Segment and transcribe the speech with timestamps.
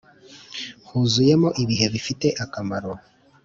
[0.87, 2.91] huzuyemo ibihe bifite akamaro,